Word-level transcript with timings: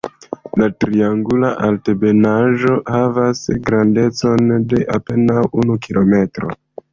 La 0.59 0.67
triangula 0.83 1.51
altebenaĵo 1.67 2.77
havas 2.95 3.43
grandecon 3.69 4.51
de 4.73 4.81
apenaŭ 4.97 5.45
unu 5.63 5.79
kilometro. 5.87 6.51